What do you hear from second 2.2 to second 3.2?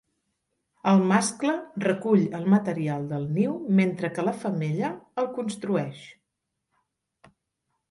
el material